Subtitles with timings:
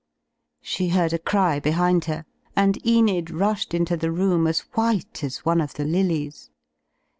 [0.63, 5.45] She heard a cry behind her, and Enid rushed into the room as white as
[5.45, 6.49] one of the lilies.